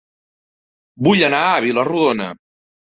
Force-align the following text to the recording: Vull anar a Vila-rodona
Vull 1.09 1.21
anar 1.29 1.43
a 1.53 1.63
Vila-rodona 1.69 2.33